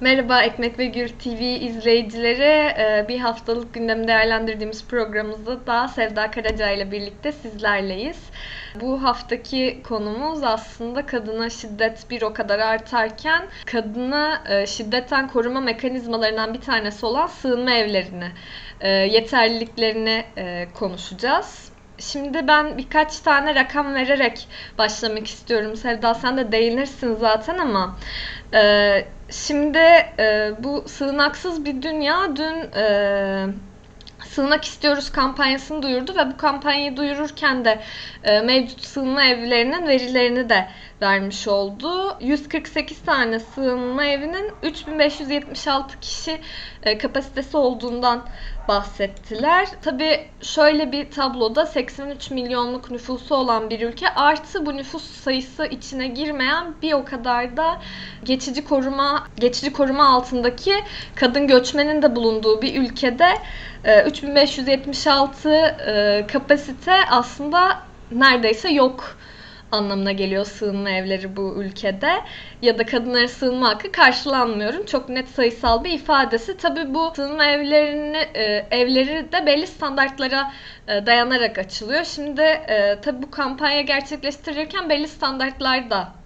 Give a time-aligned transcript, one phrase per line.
[0.00, 2.74] Merhaba Ekmek ve Gür TV izleyicileri.
[2.78, 8.30] Ee, bir haftalık gündemi değerlendirdiğimiz programımızda da Sevda Karaca ile birlikte sizlerleyiz.
[8.80, 16.54] Bu haftaki konumuz aslında kadına şiddet bir o kadar artarken kadına e, şiddetten koruma mekanizmalarından
[16.54, 18.30] bir tanesi olan sığınma evlerini,
[18.80, 21.67] e, yeterliliklerini e, konuşacağız.
[21.98, 24.48] Şimdi ben birkaç tane rakam vererek
[24.78, 25.76] başlamak istiyorum.
[25.76, 27.96] Sevda sen de değinirsin zaten ama
[28.54, 29.78] e, şimdi
[30.18, 33.46] e, bu sığınaksız bir dünya dün e,
[34.24, 37.80] sığınak istiyoruz kampanyasını duyurdu ve bu kampanyayı duyururken de
[38.24, 40.68] e, mevcut sığınma evlerinin verilerini de
[41.02, 42.16] vermiş oldu.
[42.20, 46.40] 148 tane sığınma evinin 3576 kişi
[46.82, 48.26] e, kapasitesi olduğundan
[48.68, 49.68] bahsettiler.
[49.82, 56.08] Tabi şöyle bir tabloda 83 milyonluk nüfusu olan bir ülke artı bu nüfus sayısı içine
[56.08, 57.80] girmeyen bir o kadar da
[58.24, 60.74] geçici koruma geçici koruma altındaki
[61.14, 63.28] kadın göçmenin de bulunduğu bir ülkede
[64.06, 65.54] 3576 e,
[65.86, 67.78] e, kapasite aslında
[68.12, 69.18] neredeyse yok
[69.72, 72.12] anlamına geliyor sığınma evleri bu ülkede.
[72.62, 74.86] Ya da kadınlara sığınma hakkı karşılanmıyorum.
[74.86, 76.56] Çok net sayısal bir ifadesi.
[76.56, 80.52] Tabi bu sığınma evlerini e, evleri de belli standartlara
[80.88, 82.04] e, dayanarak açılıyor.
[82.04, 86.17] Şimdi e, tabi bu kampanya gerçekleştirirken belli standartlar da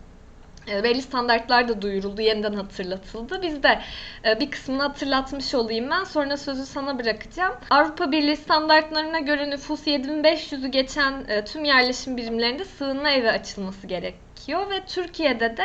[0.67, 3.43] belli standartlar da duyuruldu, yeniden hatırlatıldı.
[3.43, 3.79] Biz de
[4.25, 6.05] e, bir kısmını hatırlatmış olayım ben.
[6.05, 7.55] Sonra sözü sana bırakacağım.
[7.71, 14.71] Avrupa Birliği standartlarına göre nüfus 7500'ü geçen e, tüm yerleşim birimlerinde sığınma evi açılması gerekiyor
[14.71, 15.65] ve Türkiye'de de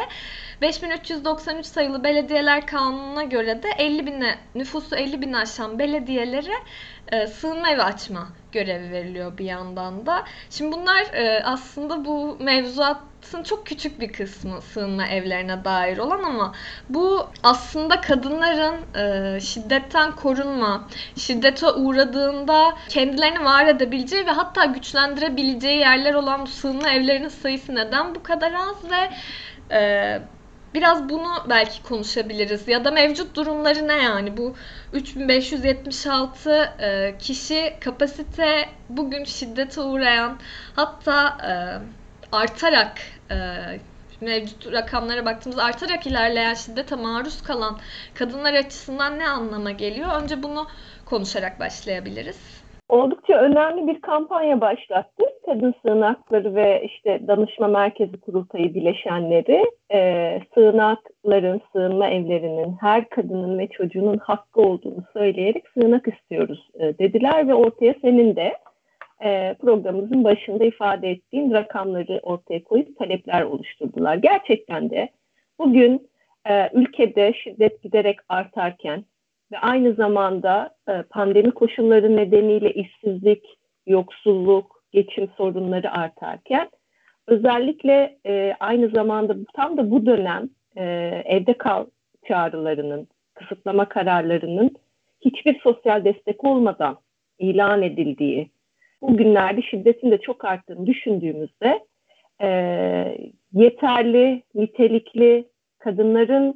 [0.62, 6.54] 5393 sayılı belediyeler kanununa göre de 50 bine, nüfusu 50 bin aşan belediyelere
[7.12, 10.24] e, sığınma evi açma görevi veriliyor bir yandan da.
[10.50, 12.38] Şimdi bunlar e, aslında bu
[13.28, 16.54] mevzuatın çok küçük bir kısmı sığınma evlerine dair olan ama
[16.90, 26.14] bu aslında kadınların e, şiddetten korunma, şiddete uğradığında kendilerini var edebileceği ve hatta güçlendirebileceği yerler
[26.14, 29.10] olan bu sığınma evlerinin sayısı neden bu kadar az ve
[29.76, 30.22] e,
[30.74, 32.68] Biraz bunu belki konuşabiliriz.
[32.68, 34.38] Ya da mevcut durumları ne yani?
[34.38, 34.56] Bu
[34.94, 36.50] 3576
[36.80, 40.38] e, kişi kapasite bugün şiddete uğrayan
[40.76, 41.52] hatta e,
[42.32, 42.98] artarak
[44.22, 47.78] mevcut rakamlara baktığımızda artarak ilerleyen şiddete maruz kalan
[48.14, 50.22] kadınlar açısından ne anlama geliyor?
[50.22, 50.68] Önce bunu
[51.06, 55.24] konuşarak başlayabiliriz oldukça önemli bir kampanya başlattı.
[55.46, 63.68] Kadın Sığınakları ve işte Danışma Merkezi Kurultayı bileşenleri e, sığınakların, sığınma evlerinin her kadının ve
[63.68, 68.54] çocuğunun hakkı olduğunu söyleyerek sığınak istiyoruz e, dediler ve ortaya senin de
[69.24, 74.16] e, programımızın başında ifade ettiğin rakamları ortaya koyup talepler oluşturdular.
[74.16, 75.10] Gerçekten de
[75.60, 76.10] bugün
[76.50, 79.04] e, ülkede şiddet giderek artarken
[79.52, 83.58] ve aynı zamanda e, pandemi koşulları nedeniyle işsizlik,
[83.88, 86.70] yoksulluk, geçim sorunları artarken
[87.28, 90.84] özellikle e, aynı zamanda tam da bu dönem e,
[91.26, 91.86] evde kal
[92.28, 94.76] çağrılarının, kısıtlama kararlarının
[95.22, 96.98] hiçbir sosyal destek olmadan
[97.40, 98.50] ilan edildiği,
[99.02, 101.80] bugünlerde şiddetin de çok arttığını düşündüğümüzde
[102.42, 102.48] e,
[103.54, 105.48] yeterli, nitelikli
[105.80, 106.56] kadınların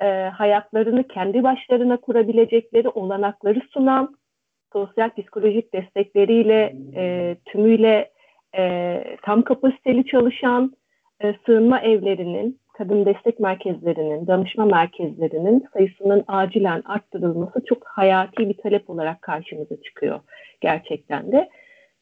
[0.00, 4.16] e, hayatlarını kendi başlarına kurabilecekleri olanakları sunan,
[4.72, 8.10] sosyal psikolojik destekleriyle e, tümüyle
[8.56, 10.72] e, tam kapasiteli çalışan
[11.20, 18.90] e, sığınma evlerinin, kadın destek merkezlerinin, danışma merkezlerinin sayısının acilen arttırılması çok hayati bir talep
[18.90, 20.20] olarak karşımıza çıkıyor
[20.60, 21.48] gerçekten de.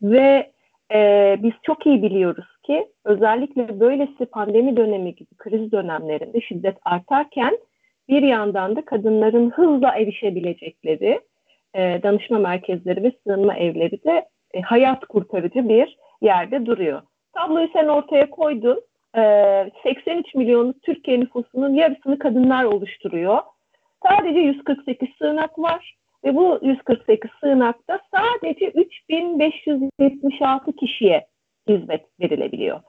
[0.04, 0.52] Ve
[0.94, 7.58] e, biz çok iyi biliyoruz ki özellikle böylesi pandemi dönemi gibi kriz dönemlerinde şiddet artarken
[8.08, 11.20] bir yandan da kadınların hızla erişebilecekleri
[11.74, 17.02] e, danışma merkezleri ve sığınma evleri de e, hayat kurtarıcı bir yerde duruyor.
[17.32, 18.80] Tabloyu sen ortaya koydun.
[19.16, 19.20] E,
[19.82, 23.38] 83 milyonluk Türkiye nüfusunun yarısını kadınlar oluşturuyor.
[24.08, 25.94] Sadece 148 sığınak var
[26.24, 31.26] ve bu 148 sığınakta sadece 3576 kişiye
[31.68, 32.80] hizmet verilebiliyor.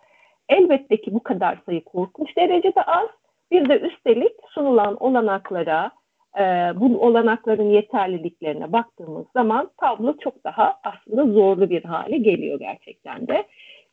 [0.50, 3.08] Elbette ki bu kadar sayı korkunç derecede az
[3.52, 5.92] bir de üstelik sunulan olanaklara,
[6.40, 6.44] e,
[6.76, 13.44] bu olanakların yeterliliklerine baktığımız zaman tablo çok daha aslında zorlu bir hale geliyor gerçekten de.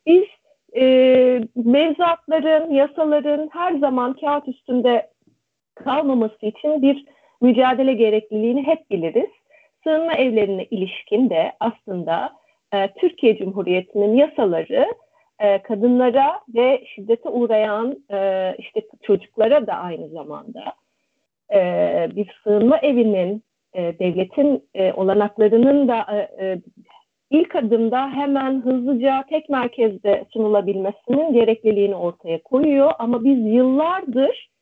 [0.05, 0.23] Biz
[0.75, 0.83] e,
[1.55, 5.09] mevzuatların, yasaların her zaman kağıt üstünde
[5.75, 7.05] kalmaması için bir
[7.43, 9.29] mücadele gerekliliğini hep biliriz.
[9.83, 12.33] Sığınma evlerine ilişkin de aslında
[12.73, 14.87] e, Türkiye Cumhuriyeti'nin yasaları
[15.39, 20.63] e, kadınlara ve şiddete uğrayan e, işte çocuklara da aynı zamanda
[21.53, 21.59] e,
[22.15, 23.43] bir sığınma evinin
[23.73, 26.61] e, devletin e, olanaklarının da e, e,
[27.31, 32.91] ilk adımda hemen hızlıca tek merkezde sunulabilmesinin gerekliliğini ortaya koyuyor.
[32.99, 34.52] Ama biz yıllardır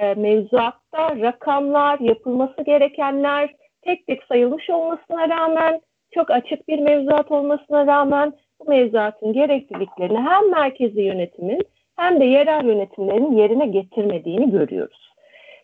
[0.00, 5.80] e, mevzuatta rakamlar, yapılması gerekenler tek tek sayılmış olmasına rağmen,
[6.14, 11.62] çok açık bir mevzuat olmasına rağmen bu mevzuatın gerekliliklerini hem merkezi yönetimin
[11.96, 15.10] hem de yerel yönetimlerin yerine getirmediğini görüyoruz.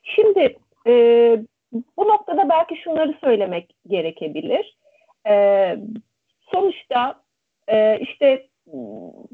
[0.02, 0.56] Şimdi
[0.86, 0.92] e,
[1.96, 4.76] bu noktada belki şunları söylemek gerekebilir.
[5.28, 5.76] E,
[6.52, 7.14] sonuçta
[7.68, 8.46] e, işte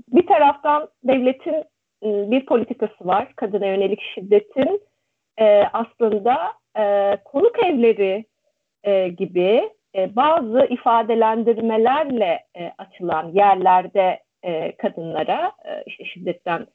[0.08, 1.54] bir taraftan devletin
[2.02, 3.32] e, bir politikası var.
[3.36, 4.80] Kadına yönelik şiddetin
[5.40, 8.24] e, aslında e, konuk evleri
[8.84, 16.66] e, gibi e, bazı ifadelendirmelerle e, açılan yerlerde e, kadınlara e, işte şiddetten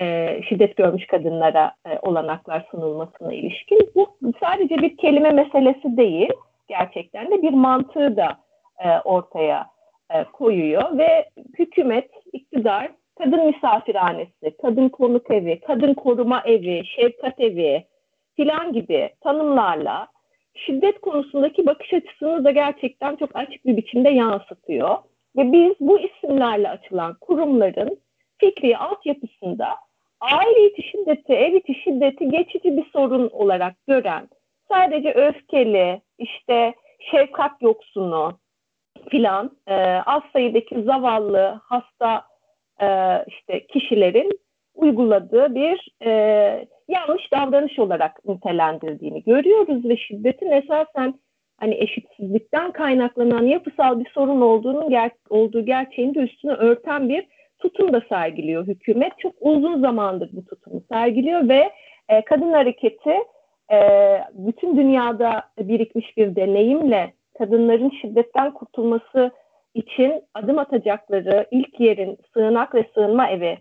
[0.00, 6.32] e, şiddet görmüş kadınlara e, olanaklar sunulmasına ilişkin bu sadece bir kelime meselesi değil
[6.68, 8.38] gerçekten de bir mantığı da
[8.84, 9.66] e, ortaya
[10.14, 17.84] e, koyuyor ve hükümet, iktidar kadın misafirhanesi, kadın konuk evi, kadın koruma evi, şefkat evi
[18.40, 20.08] filan gibi tanımlarla
[20.54, 24.96] şiddet konusundaki bakış açısını da gerçekten çok açık bir biçimde yansıtıyor.
[25.36, 27.98] Ve biz bu isimlerle açılan kurumların
[28.38, 29.66] fikri altyapısında
[30.20, 34.28] aile içi şiddeti, ev içi şiddeti geçici bir sorun olarak gören,
[34.68, 36.74] sadece öfkeli, işte
[37.10, 38.38] şefkat yoksunu
[39.10, 39.74] filan e,
[40.06, 42.22] az sayıdaki zavallı, hasta
[42.82, 42.88] e,
[43.28, 44.40] işte kişilerin
[44.74, 51.14] uyguladığı bir e, yanlış davranış olarak nitelendirdiğini görüyoruz ve şiddetin esasen
[51.56, 57.26] hani eşitsizlikten kaynaklanan yapısal bir sorun olduğunun ger olduğu gerçeğini de üstünü örten bir
[57.58, 59.12] tutum da sergiliyor hükümet.
[59.18, 61.70] Çok uzun zamandır bu tutumu sergiliyor ve
[62.08, 63.14] e, kadın hareketi
[63.72, 63.78] e,
[64.32, 69.30] bütün dünyada birikmiş bir deneyimle kadınların şiddetten kurtulması
[69.74, 73.58] için adım atacakları ilk yerin sığınak ve sığınma evi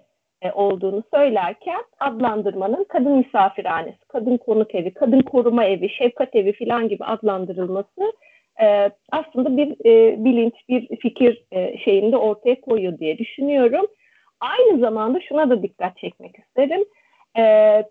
[0.53, 7.03] olduğunu söylerken adlandırmanın kadın misafirhanesi, kadın konuk evi, kadın koruma evi, şefkat evi filan gibi
[7.03, 8.13] adlandırılması
[8.61, 13.85] e, aslında bir e, bilinç, bir fikir e, şeyinde ortaya koyuyor diye düşünüyorum.
[14.39, 16.85] Aynı zamanda şuna da dikkat çekmek isterim.
[17.37, 17.83] E,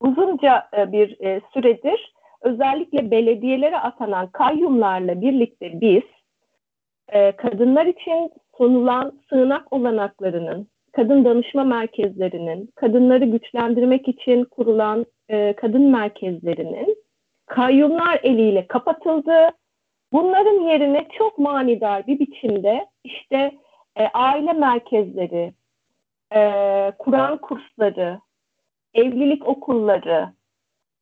[0.00, 2.12] uzunca e, bir e, süredir
[2.42, 6.02] özellikle belediyelere atanan kayyumlarla birlikte biz
[7.08, 15.82] e, kadınlar için sunulan sığınak olanaklarının, kadın danışma merkezlerinin, kadınları güçlendirmek için kurulan e, kadın
[15.82, 16.96] merkezlerinin
[17.46, 19.50] kayyumlar eliyle kapatıldı.
[20.12, 23.52] Bunların yerine çok manidar bir biçimde işte
[23.96, 25.52] e, aile merkezleri,
[26.34, 26.40] e,
[26.98, 28.20] Kur'an kursları,
[28.94, 30.32] evlilik okulları,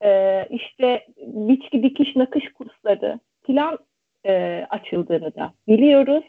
[0.05, 3.79] e, işte biçki dikiş nakış kursları filan
[4.27, 6.25] e, açıldığını da biliyoruz.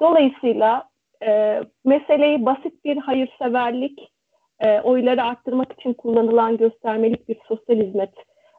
[0.00, 0.88] Dolayısıyla
[1.22, 4.12] e, meseleyi basit bir hayırseverlik,
[4.60, 8.14] e, oyları arttırmak için kullanılan göstermelik bir sosyal hizmet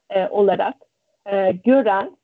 [0.10, 0.76] e, olarak
[1.26, 2.18] e, gören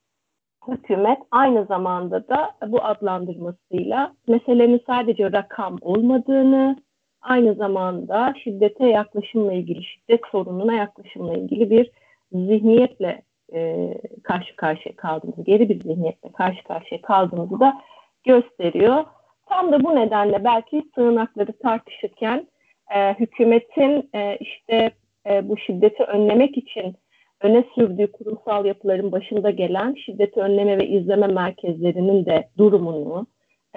[0.68, 6.78] hükümet aynı zamanda da bu adlandırmasıyla meselenin sadece rakam olmadığını,
[7.22, 11.92] aynı zamanda şiddete yaklaşımla ilgili, şiddet sorununa yaklaşımla ilgili bir
[12.32, 13.22] zihniyetle
[13.54, 17.82] e, karşı karşıya kaldığımızı, geri bir zihniyetle karşı karşıya kaldığımızı da
[18.24, 19.06] gösteriyor.
[19.52, 22.48] Tam da bu nedenle belki sığınakları tartışırken
[22.96, 24.92] e, hükümetin e, işte
[25.30, 26.96] e, bu şiddeti önlemek için
[27.42, 33.28] öne sürdüğü kurumsal yapıların başında gelen şiddeti önleme ve izleme merkezlerinin de durumunu,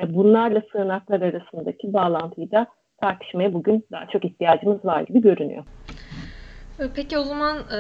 [0.02, 2.66] e, bunlarla sığınaklar arasındaki bağlantıyı da
[3.00, 5.64] tartışmaya bugün daha çok ihtiyacımız var gibi görünüyor.
[6.97, 7.78] Peki o zaman e,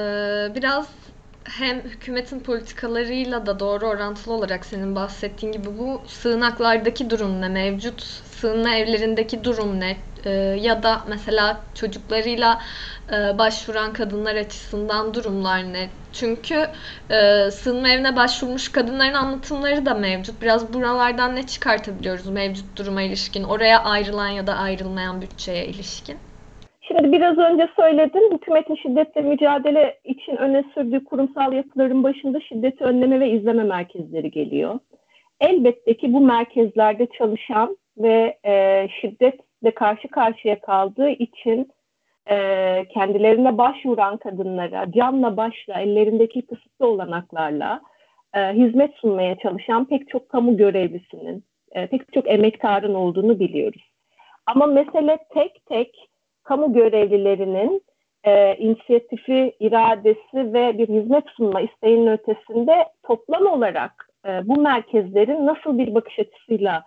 [0.54, 1.13] biraz
[1.44, 8.02] hem hükümetin politikalarıyla da doğru orantılı olarak senin bahsettiğin gibi bu sığınaklardaki durum ne, mevcut
[8.40, 12.62] sığınma evlerindeki durum ne e, ya da mesela çocuklarıyla
[13.12, 15.90] e, başvuran kadınlar açısından durumlar ne?
[16.12, 16.68] Çünkü
[17.10, 20.42] e, sığınma evine başvurmuş kadınların anlatımları da mevcut.
[20.42, 26.18] Biraz buralardan ne çıkartabiliyoruz mevcut duruma ilişkin, oraya ayrılan ya da ayrılmayan bütçeye ilişkin?
[26.88, 33.20] Şimdi biraz önce söyledim, hükümetin şiddetle mücadele için öne sürdüğü kurumsal yapıların başında şiddeti önleme
[33.20, 34.78] ve izleme merkezleri geliyor.
[35.40, 41.72] Elbette ki bu merkezlerde çalışan ve e, şiddetle karşı karşıya kaldığı için
[42.30, 42.36] e,
[42.88, 47.80] kendilerine başvuran kadınlara canla başla ellerindeki kısıtlı olanaklarla
[48.34, 53.82] e, hizmet sunmaya çalışan pek çok kamu görevlisinin, e, pek çok emektarın olduğunu biliyoruz.
[54.46, 56.08] Ama mesele tek tek
[56.44, 57.82] kamu görevlilerinin
[58.24, 65.78] e, inisiyatifi, iradesi ve bir hizmet sunma isteğinin ötesinde toplam olarak e, bu merkezlerin nasıl
[65.78, 66.82] bir bakış açısıyla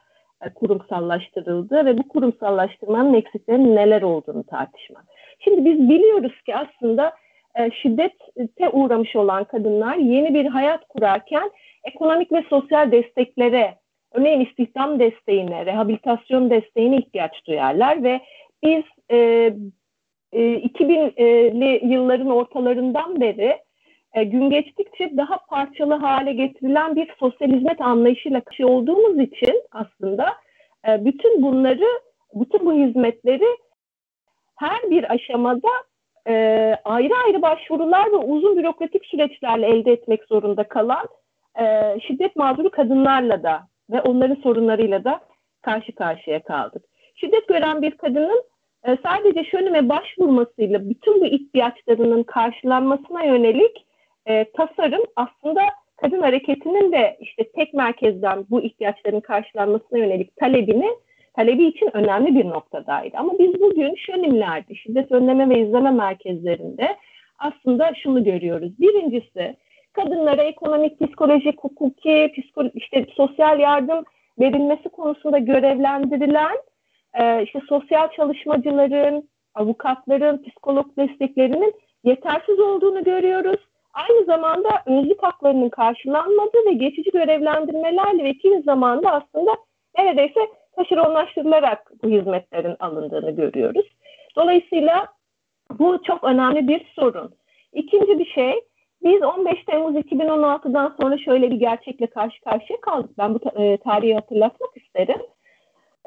[0.45, 5.05] e, kurumsallaştırıldığı ve bu kurumsallaştırmanın eksiklerinin neler olduğunu tartışmak.
[5.39, 7.13] Şimdi biz biliyoruz ki aslında
[7.59, 11.51] e, şiddete uğramış olan kadınlar yeni bir hayat kurarken
[11.83, 13.75] ekonomik ve sosyal desteklere,
[14.13, 18.21] örneğin istihdam desteğine, rehabilitasyon desteğine ihtiyaç duyarlar ve
[18.63, 19.17] biz e,
[20.31, 23.57] e, 2000'li yılların ortalarından beri
[24.13, 30.33] e, gün geçtikçe daha parçalı hale getirilen bir sosyal hizmet anlayışıyla karşı olduğumuz için aslında
[30.87, 31.87] e, bütün bunları,
[32.33, 33.57] bütün bu hizmetleri
[34.55, 35.69] her bir aşamada
[36.27, 36.33] e,
[36.83, 41.07] ayrı ayrı başvurular ve uzun bürokratik süreçlerle elde etmek zorunda kalan
[41.59, 45.19] e, şiddet mağduru kadınlarla da ve onların sorunlarıyla da
[45.61, 46.83] karşı karşıya kaldık.
[47.19, 48.43] Şiddet gören bir kadının
[48.87, 53.85] e, sadece şönüme başvurmasıyla bütün bu ihtiyaçlarının karşılanmasına yönelik
[54.25, 55.61] e, tasarım aslında
[55.97, 60.89] kadın hareketinin de işte tek merkezden bu ihtiyaçların karşılanmasına yönelik talebini
[61.35, 63.17] talebi için önemli bir noktadaydı.
[63.17, 66.97] Ama biz bugün şönimlerde, şiddet önleme ve izleme merkezlerinde
[67.39, 68.79] aslında şunu görüyoruz.
[68.79, 69.55] Birincisi
[69.93, 74.03] kadınlara ekonomik, psikolojik, hukuki, psiko, işte sosyal yardım
[74.39, 76.57] verilmesi konusunda görevlendirilen
[77.13, 81.73] e, işte sosyal çalışmacıların, avukatların, psikolog desteklerinin
[82.03, 83.59] yetersiz olduğunu görüyoruz.
[83.93, 89.51] Aynı zamanda özlük haklarının karşılanmadığı ve geçici görevlendirmelerle ve kimi zamanda aslında
[89.97, 90.39] neredeyse
[90.75, 93.85] taşeronlaştırılarak bu hizmetlerin alındığını görüyoruz.
[94.35, 95.07] Dolayısıyla
[95.79, 97.33] bu çok önemli bir sorun.
[97.73, 98.53] İkinci bir şey,
[99.03, 103.09] biz 15 Temmuz 2016'dan sonra şöyle bir gerçekle karşı karşıya kaldık.
[103.17, 105.21] Ben bu e, tarihi hatırlatmak isterim.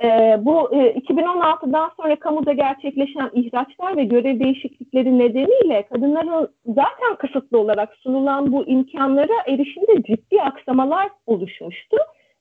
[0.05, 7.59] E, bu e, 2016'dan sonra kamuda gerçekleşen ihraçlar ve görev değişiklikleri nedeniyle kadınların zaten kısıtlı
[7.59, 11.97] olarak sunulan bu imkanlara erişimde ciddi aksamalar oluşmuştu.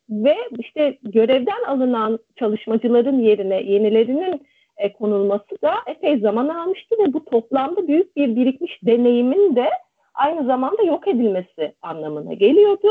[0.09, 4.41] Ve işte görevden alınan çalışmacıların yerine yenilerinin
[4.77, 9.69] e, konulması da epey zaman almıştı ve bu toplamda büyük bir birikmiş deneyimin de
[10.13, 12.87] aynı zamanda yok edilmesi anlamına geliyordu.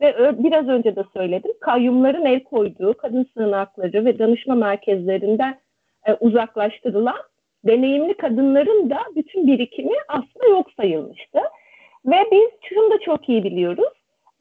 [0.00, 5.58] Ve biraz önce de söyledim, kayyumların el koyduğu kadın sığınakları ve danışma merkezlerinden
[6.06, 7.18] e, uzaklaştırılan
[7.64, 11.38] deneyimli kadınların da bütün birikimi aslında yok sayılmıştı.
[12.06, 13.92] Ve biz şunu da çok iyi biliyoruz.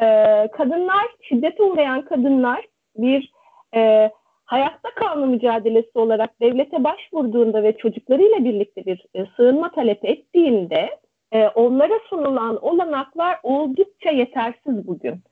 [0.01, 0.06] E,
[0.51, 2.66] kadınlar, şiddete uğrayan kadınlar
[2.98, 3.32] bir
[3.75, 4.12] e,
[4.46, 10.89] hayatta kalma mücadelesi olarak devlete başvurduğunda ve çocuklarıyla birlikte bir e, sığınma talep ettiğinde
[11.32, 15.24] e, onlara sunulan olanaklar oldukça yetersiz bugün.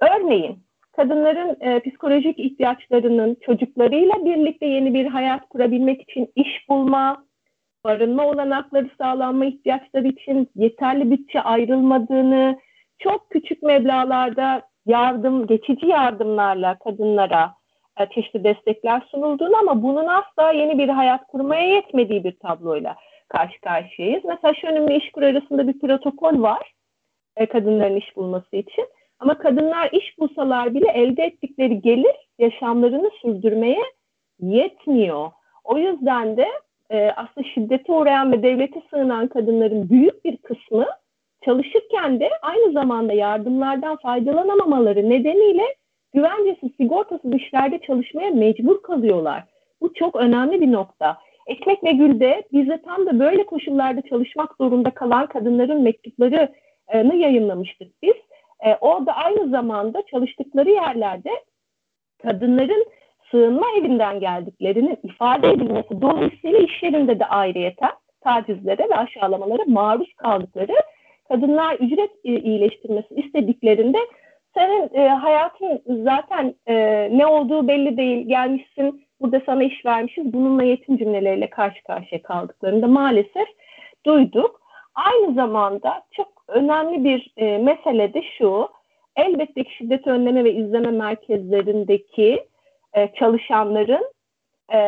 [0.00, 0.58] Örneğin
[0.92, 7.24] kadınların e, psikolojik ihtiyaçlarının çocuklarıyla birlikte yeni bir hayat kurabilmek için iş bulma,
[7.84, 12.58] barınma olanakları sağlanma ihtiyaçları için yeterli bütçe ayrılmadığını,
[12.98, 17.54] çok küçük meblalarda yardım, geçici yardımlarla kadınlara
[18.00, 22.96] e, çeşitli destekler sunulduğunu ama bunun asla yeni bir hayat kurmaya yetmediği bir tabloyla
[23.28, 24.24] karşı karşıyayız.
[24.24, 26.72] Mesela şu önümde işkur arasında bir protokol var
[27.36, 28.86] e, kadınların iş bulması için.
[29.18, 33.82] Ama kadınlar iş bulsalar bile elde ettikleri gelir yaşamlarını sürdürmeye
[34.40, 35.30] yetmiyor.
[35.64, 36.46] O yüzden de
[36.90, 40.86] e, aslında şiddete uğrayan ve devlete sığınan kadınların büyük bir kısmı
[41.44, 45.62] çalışırken de aynı zamanda yardımlardan faydalanamamaları nedeniyle
[46.14, 49.44] güvencesiz, sigortasız işlerde çalışmaya mecbur kalıyorlar.
[49.80, 51.18] Bu çok önemli bir nokta.
[51.46, 58.14] Ekmek ve Gül'de bize tam da böyle koşullarda çalışmak zorunda kalan kadınların mektuplarını yayınlamıştık biz.
[58.64, 61.30] E, orada aynı zamanda çalıştıkları yerlerde
[62.22, 62.86] kadınların
[63.30, 70.74] sığınma evinden geldiklerinin ifade edilmesi dolayısıyla iş yerinde de ayrıyeten tacizlere ve aşağılamalara maruz kaldıkları
[71.28, 73.98] kadınlar ücret e, iyileştirmesi istediklerinde
[74.54, 76.74] senin e, hayatın zaten e,
[77.18, 82.86] ne olduğu belli değil gelmişsin burada sana iş vermişiz bununla yetim cümleleriyle karşı karşıya kaldıklarında
[82.86, 83.48] maalesef
[84.06, 84.60] duyduk.
[84.94, 88.68] Aynı zamanda çok önemli bir e, mesele de şu,
[89.16, 92.44] elbette ki şiddet önleme ve izleme merkezlerindeki
[92.92, 94.12] e, çalışanların
[94.74, 94.78] e,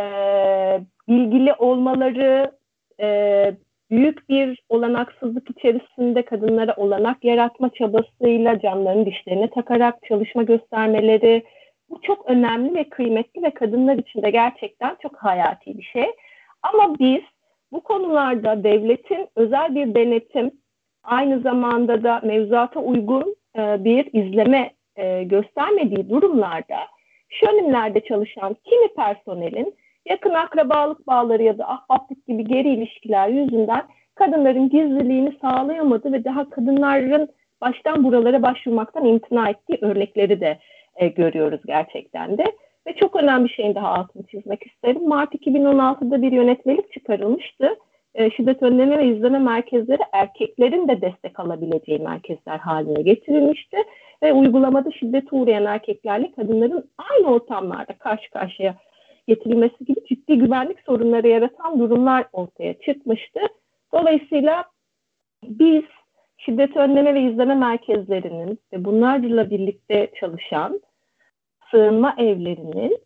[1.09, 2.53] bilgili olmaları,
[3.01, 3.55] e,
[3.91, 11.43] büyük bir olanaksızlık içerisinde kadınlara olanak yaratma çabasıyla canlarını dişlerine takarak çalışma göstermeleri,
[11.91, 16.07] bu çok önemli ve kıymetli ve kadınlar için de gerçekten çok hayati bir şey.
[16.63, 17.23] Ama biz
[17.73, 20.51] bu konularda devletin özel bir denetim,
[21.05, 26.79] aynı zamanda da mevzuata uygun e, bir izleme e, göstermediği durumlarda
[27.29, 29.75] şönimlerde çalışan kimi personelin
[30.07, 33.83] yakın akrabalık bağları ya da ahbaplık gibi geri ilişkiler yüzünden
[34.15, 37.29] kadınların gizliliğini sağlayamadı ve daha kadınların
[37.61, 40.59] baştan buralara başvurmaktan imtina ettiği örnekleri de
[40.97, 42.45] e, görüyoruz gerçekten de.
[42.87, 45.09] Ve çok önemli bir şeyin daha altını çizmek isterim.
[45.09, 47.77] Mart 2016'da bir yönetmelik çıkarılmıştı.
[48.15, 53.77] E, şiddet önleme ve izleme merkezleri erkeklerin de destek alabileceği merkezler haline getirilmişti.
[54.23, 58.75] Ve uygulamada şiddete uğrayan erkeklerle kadınların aynı ortamlarda karşı karşıya
[59.29, 63.41] getirilmesi gibi ciddi güvenlik sorunları yaratan durumlar ortaya çıkmıştı.
[63.93, 64.65] Dolayısıyla
[65.43, 65.83] biz
[66.39, 70.81] şiddet önleme ve izleme merkezlerinin ve bunlarla birlikte çalışan
[71.71, 72.99] sığınma evlerinin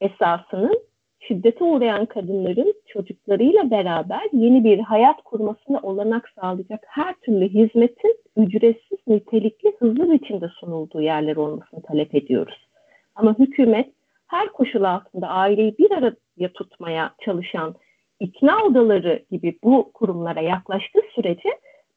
[0.00, 0.87] esasının
[1.20, 8.98] şiddete uğrayan kadınların çocuklarıyla beraber yeni bir hayat kurmasına olanak sağlayacak her türlü hizmetin ücretsiz,
[9.06, 12.68] nitelikli, hızlı biçimde sunulduğu yerler olmasını talep ediyoruz.
[13.14, 13.92] Ama hükümet
[14.26, 17.74] her koşul altında aileyi bir araya tutmaya çalışan
[18.20, 21.48] ikna odaları gibi bu kurumlara yaklaştığı sürece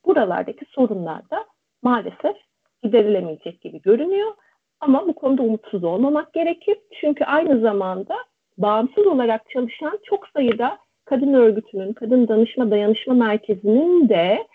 [0.05, 1.45] buralardaki sorunlar da
[1.81, 2.35] maalesef
[2.83, 4.31] giderilemeyecek gibi görünüyor.
[4.79, 6.77] Ama bu konuda umutsuz olmamak gerekir.
[7.01, 8.15] Çünkü aynı zamanda
[8.58, 14.48] bağımsız olarak çalışan çok sayıda kadın örgütünün, kadın danışma dayanışma merkezinin de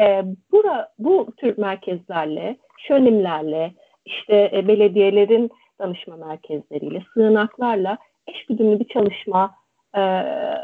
[0.00, 2.56] e, bura, bu tür merkezlerle,
[2.88, 3.72] şönimlerle,
[4.04, 9.54] işte e, belediyelerin danışma merkezleriyle, sığınaklarla eşgüdümlü bir çalışma
[9.96, 10.00] e,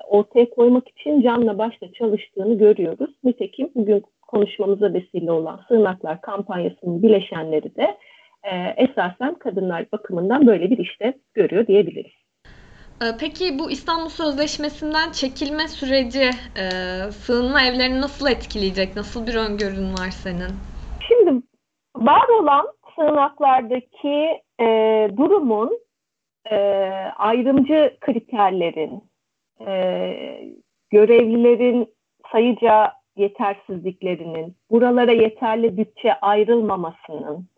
[0.09, 3.11] ortaya koymak için canla başla çalıştığını görüyoruz.
[3.25, 7.97] Nitekim bugün konuşmamıza vesile olan Sığınaklar kampanyasının bileşenleri de
[8.43, 12.28] e, esasen kadınlar bakımından böyle bir işte görüyor diyebiliriz.
[13.03, 16.31] E, peki bu İstanbul Sözleşmesi'nden çekilme süreci
[16.63, 16.67] e,
[17.11, 18.97] sığınma evlerini nasıl etkileyecek?
[18.97, 20.53] Nasıl bir öngörün var senin?
[21.09, 21.43] Şimdi
[21.97, 24.67] var olan sığınaklardaki e,
[25.17, 25.79] durumun
[26.51, 26.57] e,
[27.17, 29.03] ayrımcı kriterlerin,
[29.67, 29.75] e,
[30.91, 31.95] görevlilerin
[32.33, 37.49] sayıca yetersizliklerinin, buralara yeterli bütçe ayrılmamasının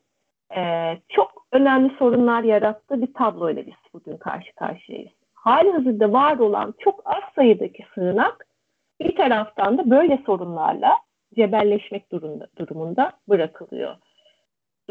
[0.57, 0.63] e,
[1.09, 5.20] çok önemli sorunlar yarattığı bir tabloyla biz bugün karşı karşıyayız.
[5.41, 8.47] Hali hazırda var olan çok az sayıdaki sığınak
[9.01, 10.93] bir taraftan da böyle sorunlarla
[11.37, 13.97] cebelleşmek durumunda, durumunda bırakılıyor.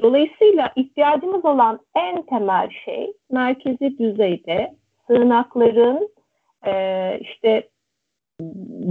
[0.01, 4.75] Dolayısıyla ihtiyacımız olan en temel şey merkezi düzeyde
[5.07, 6.09] sığınakların
[6.65, 6.73] e,
[7.21, 7.69] işte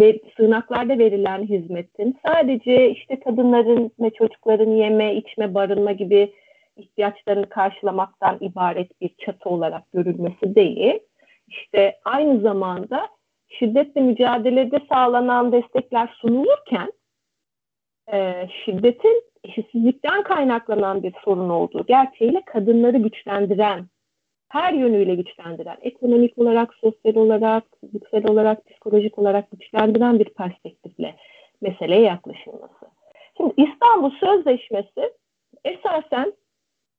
[0.01, 6.33] ve sığınaklarda verilen hizmetin sadece işte kadınların ve çocukların yeme, içme, barınma gibi
[6.77, 11.01] ihtiyaçlarını karşılamaktan ibaret bir çatı olarak görülmesi değil.
[11.49, 13.09] İşte aynı zamanda
[13.49, 16.93] şiddetle mücadelede sağlanan destekler sunulurken
[18.13, 23.87] e, şiddetin eşitsizlikten kaynaklanan bir sorun olduğu gerçeğiyle kadınları güçlendiren
[24.49, 31.17] her yönüyle güçlendiren, ekonomik olarak, sosyal olarak, fiziksel olarak, psikolojik olarak güçlendiren bir perspektifle
[31.61, 32.87] meseleye yaklaşılması.
[33.37, 35.13] Şimdi İstanbul Sözleşmesi
[35.65, 36.33] esasen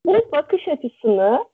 [0.06, 1.44] bu bakış açısını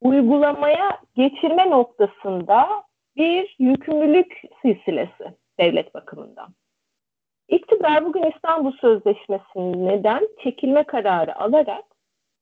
[0.00, 2.84] uygulamaya geçirme noktasında
[3.16, 6.54] bir yükümlülük silsilesi devlet bakımından.
[7.48, 11.84] İktidar bugün İstanbul Sözleşmesi'nden çekilme kararı alarak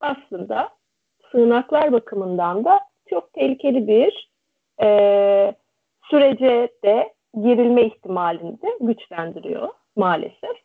[0.00, 0.68] aslında
[1.32, 4.30] sığınaklar bakımından da çok tehlikeli bir
[4.82, 5.54] e,
[6.10, 10.56] sürece de girilme ihtimalini de güçlendiriyor maalesef.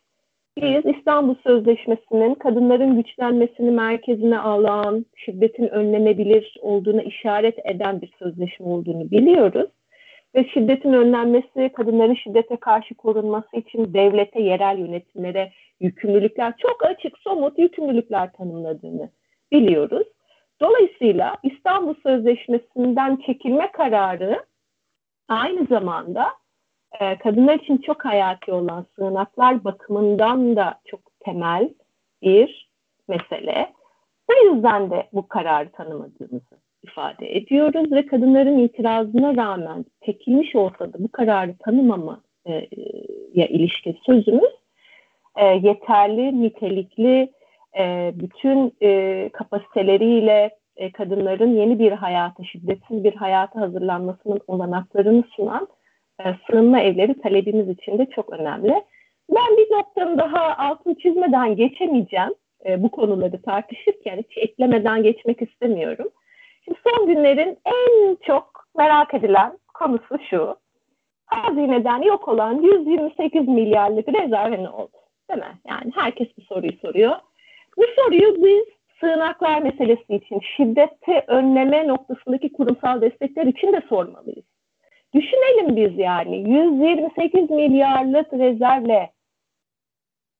[0.56, 9.10] Biz İstanbul Sözleşmesi'nin kadınların güçlenmesini merkezine alan, şiddetin önlenebilir olduğuna işaret eden bir sözleşme olduğunu
[9.10, 9.70] biliyoruz.
[10.34, 17.58] Ve şiddetin önlenmesi, kadınların şiddete karşı korunması için devlete, yerel yönetimlere yükümlülükler, çok açık, somut
[17.58, 19.10] yükümlülükler tanımladığını
[19.52, 20.06] biliyoruz.
[20.60, 24.44] Dolayısıyla İstanbul Sözleşmesi'nden çekilme kararı
[25.28, 26.26] aynı zamanda
[27.00, 31.68] e, kadınlar için çok hayati olan sığınaklar bakımından da çok temel
[32.22, 32.70] bir
[33.08, 33.72] mesele.
[34.28, 40.98] O yüzden de bu kararı tanımadığımızı ifade ediyoruz ve kadınların itirazına rağmen çekilmiş olsa da
[40.98, 42.66] bu kararı tanımamaya e,
[43.34, 44.52] ilişkin sözümüz
[45.36, 47.32] e, yeterli, nitelikli,
[47.78, 55.68] e, bütün e, kapasiteleriyle e, kadınların yeni bir hayata, şiddetsiz bir hayata hazırlanmasının olanaklarını sunan
[56.24, 58.82] e, sığınma evleri talebimiz için de çok önemli.
[59.30, 62.34] Ben bir noktanın daha altını çizmeden geçemeyeceğim
[62.66, 66.08] e, bu konuları tartışırken hiç eklemeden geçmek istemiyorum.
[66.64, 70.56] Şimdi son günlerin en çok merak edilen konusu şu.
[71.26, 74.96] Hazineden yok olan 128 milyarlık rezerve ne oldu?
[75.30, 75.58] Değil mi?
[75.68, 77.16] Yani herkes bu soruyu soruyor.
[77.76, 78.64] Bu soruyu biz
[79.00, 84.44] sığınaklar meselesi için, şiddeti önleme noktasındaki kurumsal destekler için de sormalıyız.
[85.14, 89.10] Düşünelim biz yani 128 milyarlık rezervle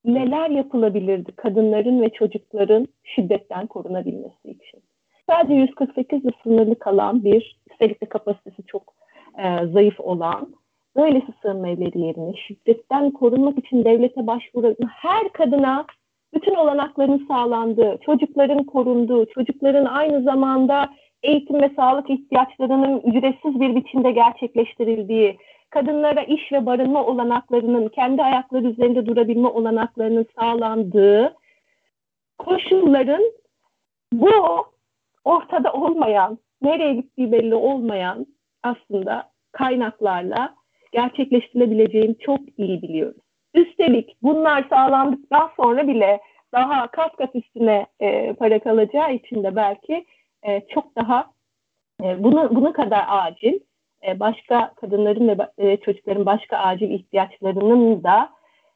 [0.05, 4.83] neler yapılabilirdi kadınların ve çocukların şiddetten korunabilmesi için.
[5.29, 8.93] Sadece 148 ile sınırlı kalan bir, üstelik de kapasitesi çok
[9.37, 10.55] e, zayıf olan
[10.95, 15.85] böylesi sığınma evleri yerine şiddetten korunmak için devlete başvuran her kadına
[16.33, 20.89] bütün olanakların sağlandığı, çocukların korunduğu, çocukların aynı zamanda
[21.23, 25.37] eğitim ve sağlık ihtiyaçlarının ücretsiz bir biçimde gerçekleştirildiği,
[25.69, 31.35] kadınlara iş ve barınma olanaklarının, kendi ayakları üzerinde durabilme olanaklarının sağlandığı
[32.37, 33.23] koşulların
[34.13, 34.31] bu
[35.25, 38.25] ortada olmayan, nereye gittiği belli olmayan
[38.63, 40.55] aslında kaynaklarla
[40.91, 43.21] gerçekleştirilebileceğini çok iyi biliyoruz.
[43.53, 46.19] Üstelik bunlar sağlandıktan sonra bile
[46.53, 50.05] daha kat kat üstüne e, para kalacağı için de belki
[50.43, 51.25] e, çok daha
[52.03, 53.59] e, bunu, bunu kadar acil
[54.07, 58.29] e, başka kadınların ve e, çocukların başka acil ihtiyaçlarının da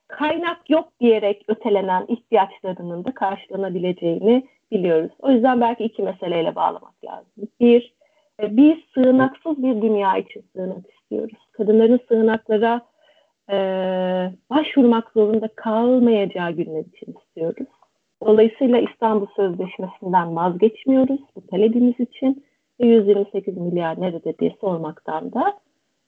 [0.08, 5.12] kaynak yok diyerek ötelenen ihtiyaçlarının da karşılanabileceğini biliyoruz.
[5.20, 7.48] O yüzden belki iki meseleyle bağlamak lazım.
[7.60, 7.94] Bir,
[8.42, 11.38] e, biz sığınaksız bir dünya için sığınak istiyoruz.
[11.52, 12.82] Kadınların sığınaklara
[13.52, 13.58] e,
[14.50, 17.68] başvurmak zorunda kalmayacağı günler için istiyoruz.
[18.26, 22.46] Dolayısıyla İstanbul Sözleşmesi'nden vazgeçmiyoruz bu talebimiz için.
[22.80, 25.60] 128 milyar nerede diye sormaktan da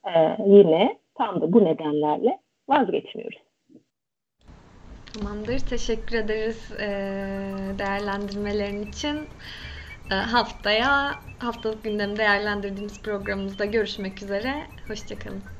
[0.06, 3.42] e, yine tam da bu nedenlerle vazgeçmiyoruz.
[5.14, 5.60] Tamamdır.
[5.60, 6.88] Teşekkür ederiz e,
[7.80, 9.18] değerlendirmelerin için.
[10.12, 14.54] E, haftaya haftalık gündemi değerlendirdiğimiz programımızda görüşmek üzere.
[14.88, 15.57] Hoşçakalın.